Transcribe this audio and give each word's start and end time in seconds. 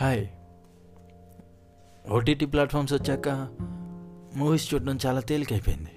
Hi. 0.00 0.26
OTT 2.10 2.46
platforms 2.46 2.92
వచ్చాక 2.92 3.28
movies 4.36 4.74
చూడడం 4.74 4.98
చాలా 5.06 5.20
తేలికైపోయింది. 5.20 5.90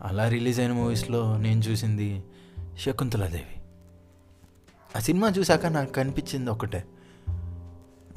అలా 0.00 0.28
రిలీజ్ 0.28 0.60
అయిన 0.60 0.72
మూవీస్లో 0.72 1.36
నేను 1.36 1.60
చూసింది 1.60 2.22
శకుంతలాదేవి. 2.78 3.62
ఆ 4.96 5.00
సినిమా 5.00 5.28
చూశాక 5.28 5.66
నాకు 5.66 5.92
కనిపించింది 5.92 6.50
ఒకటే. 6.50 6.84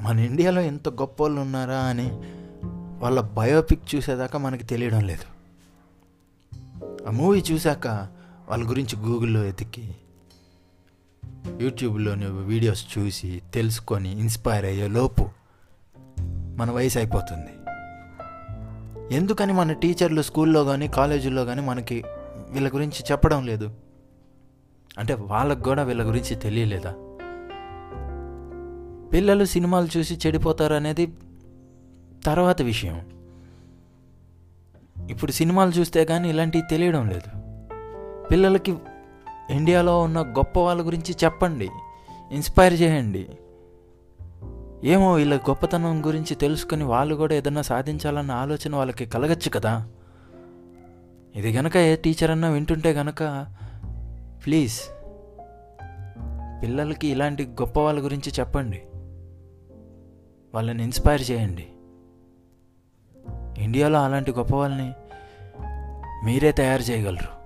మన 0.00 0.18
ఇండియాలో 0.18 0.60
ఎంత 0.60 0.88
గొప్ప 0.88 1.22
వాళ్ళు 1.22 1.40
ఉన్నారా 1.40 1.78
అని 1.78 2.10
వాళ్ళ 2.98 3.20
బయోపిక్ 3.20 3.94
చూసేదాకా 3.94 4.38
మనకి 4.38 4.64
తెలియడం 4.64 5.00
లేదు. 5.00 5.24
ఆ 7.08 7.10
మూవీ 7.10 7.44
చూశాక 7.52 7.86
వాళ్ళ 8.48 8.68
గురించి 8.68 8.98
గూగుల్లో 8.98 9.44
ఎతికి 9.44 9.96
యూట్యూబ్లోని 11.62 12.26
వీడియోస్ 12.26 12.98
చూసి 12.98 13.42
తెలుసుకొని 13.54 14.20
ఇన్స్పైర్ 14.20 14.64
అయ్యే 14.64 14.88
లోపు 14.88 15.28
మన 16.56 16.70
వయసు 16.70 16.98
అయిపోతుంది. 16.98 17.50
ఎందుకని 19.14 19.52
మన 19.52 19.72
టీచర్లు 19.72 20.22
స్కూల్లో 20.22 20.64
కానీ 20.64 20.88
కాలేజీల్లో 20.88 21.44
కానీ 21.44 21.62
మనకి 21.62 22.04
వీళ్ళ 22.50 22.68
గురించి 22.68 23.04
చెప్పడం 23.12 23.46
లేదు? 23.46 23.70
అంటే 24.98 25.14
వాళ్ళకు 25.14 25.62
కూడా 25.62 25.82
వీళ్ళ 25.82 26.02
గురించి 26.08 26.34
తెలియలేదా? 26.34 26.94
పిల్లలు 29.12 29.44
సినిమాలు 29.44 29.98
చూసి 29.98 30.18
చెడిపోతారు 30.26 30.74
అనేది 30.74 31.12
తర్వాత 32.24 32.62
విషయం. 32.62 33.00
ఇప్పుడు 35.10 35.32
సినిమాలు 35.32 35.70
చూస్తే 35.70 36.04
కానీ 36.04 36.30
ఇలాంటివి 36.30 36.64
తెలియడం 36.70 37.08
లేదు. 37.08 37.30
పిల్లలకి 38.30 38.76
ఇండియాలో 39.52 40.00
ఉన్న 40.00 40.22
గొప్ప 40.22 40.58
వాళ్ళ 40.58 40.86
గురించి 40.86 41.16
చెప్పండి. 41.24 41.70
ఇన్స్పైర్ 42.32 42.74
చేయండి. 42.74 43.28
ఏమో 44.84 45.12
వీళ్ళ 45.12 45.36
గొప్పతనం 45.36 46.06
గురించి 46.06 46.34
తెలుసుకొని 46.34 46.84
వాళ్ళు 46.84 47.14
కూడా 47.14 47.34
ఏదన్నా 47.34 47.62
సాధించాలన్న 47.62 48.32
ఆలోచన 48.32 48.76
వాళ్ళకి 48.76 49.06
కలగచ్చు 49.06 49.50
కదా. 49.50 49.88
ఇది 51.36 51.52
గనక 51.52 51.76
ఏ 51.76 51.96
టీచర్ 51.96 52.30
అన్నా 52.30 52.50
వింటుంటే 52.50 52.92
గనక 52.92 53.46
ప్లీజ్ 54.46 54.80
పిల్లలకి 56.62 57.08
ఇలాంటి 57.08 57.46
గొప్ప 57.46 57.80
వాళ్ళ 57.80 58.04
గురించి 58.04 58.32
చెప్పండి. 58.40 58.82
వాళ్ళని 60.54 60.82
ఇన్స్పైర్ 60.82 61.30
చేయండి. 61.30 61.66
ఇండియాలో 63.62 63.98
అలాంటి 63.98 64.32
గొప్ప 64.32 64.54
వాళ్ళని 64.54 64.92
మీరే 66.24 66.52
తయారు 66.52 66.82
చేయగలరు. 66.82 67.41